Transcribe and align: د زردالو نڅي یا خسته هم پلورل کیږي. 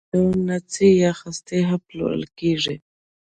د 0.03 0.03
زردالو 0.07 0.39
نڅي 0.47 0.89
یا 1.03 1.11
خسته 1.19 1.55
هم 1.69 1.79
پلورل 1.87 2.23
کیږي. 2.39 2.75